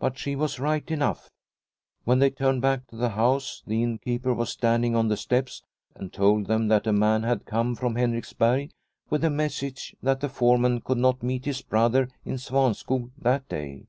[0.00, 1.30] But she was right enough!
[2.02, 5.62] When they turned back to the house the innkeeper was standing on the steps
[5.94, 8.72] and told them that a man had come from Henriksberg
[9.10, 13.48] with a message that the fore man could not meet his brother in Svanskog that
[13.48, 13.86] day.